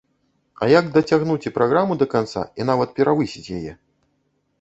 А 0.61 0.69
як 0.71 0.87
дацягнуць 0.95 1.43
і 1.49 1.53
праграму 1.57 1.97
да 2.03 2.07
канца 2.13 2.43
і 2.63 2.67
нават 2.71 2.97
перавысіць 3.01 3.53
яе? 3.59 3.71